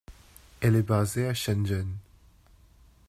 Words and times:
Elle 0.61 0.77
est 0.77 0.81
basée 0.81 1.27
à 1.27 1.35
Shenzhen. 1.35 1.85